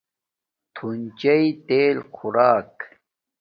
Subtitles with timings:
[0.75, 0.87] تُھو
[1.19, 2.73] چیݵ تیل خوراک